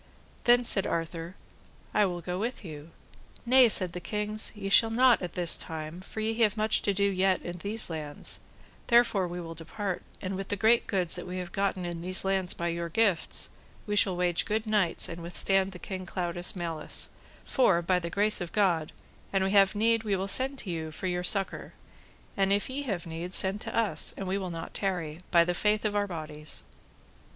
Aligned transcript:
Then 0.45 0.63
said 0.63 0.87
Arthur, 0.87 1.35
I 1.93 2.07
will 2.07 2.21
go 2.21 2.39
with 2.39 2.65
you. 2.65 2.89
Nay, 3.45 3.69
said 3.69 3.93
the 3.93 3.99
kings, 3.99 4.51
ye 4.55 4.67
shall 4.69 4.89
not 4.89 5.21
at 5.21 5.33
this 5.33 5.55
time, 5.59 6.01
for 6.01 6.21
ye 6.21 6.33
have 6.41 6.57
much 6.57 6.81
to 6.81 6.91
do 6.91 7.03
yet 7.03 7.43
in 7.43 7.59
these 7.59 7.87
lands, 7.87 8.39
therefore 8.87 9.27
we 9.27 9.39
will 9.39 9.53
depart, 9.53 10.01
and 10.19 10.35
with 10.35 10.47
the 10.47 10.55
great 10.55 10.87
goods 10.87 11.13
that 11.15 11.27
we 11.27 11.37
have 11.37 11.51
gotten 11.51 11.85
in 11.85 12.01
these 12.01 12.25
lands 12.25 12.55
by 12.55 12.69
your 12.69 12.89
gifts, 12.89 13.49
we 13.85 13.95
shall 13.95 14.15
wage 14.17 14.45
good 14.45 14.65
knights 14.65 15.07
and 15.07 15.21
withstand 15.21 15.71
the 15.71 15.77
King 15.77 16.07
Claudas' 16.07 16.55
malice, 16.55 17.09
for 17.45 17.83
by 17.83 17.99
the 17.99 18.09
grace 18.09 18.41
of 18.41 18.51
God, 18.51 18.91
an 19.31 19.43
we 19.43 19.51
have 19.51 19.75
need 19.75 20.01
we 20.03 20.15
will 20.15 20.27
send 20.27 20.57
to 20.57 20.71
you 20.71 20.91
for 20.91 21.05
your 21.05 21.23
succour; 21.23 21.73
and 22.35 22.51
if 22.51 22.71
ye 22.71 22.81
have 22.81 23.05
need, 23.05 23.35
send 23.35 23.63
for 23.63 23.69
us, 23.69 24.15
and 24.17 24.27
we 24.27 24.39
will 24.39 24.49
not 24.49 24.73
tarry, 24.73 25.19
by 25.29 25.43
the 25.45 25.53
faith 25.53 25.85
of 25.85 25.95
our 25.95 26.07
bodies. 26.07 26.63